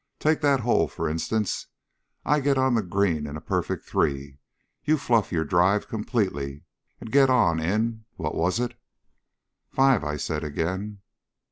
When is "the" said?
2.73-2.81